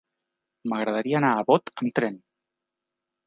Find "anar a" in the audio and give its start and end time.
1.19-1.45